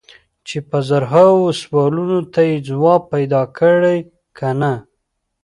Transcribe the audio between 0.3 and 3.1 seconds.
چې په زرهاوو سوالونو ته یې ځواب